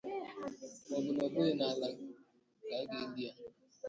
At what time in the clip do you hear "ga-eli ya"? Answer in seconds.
2.89-3.31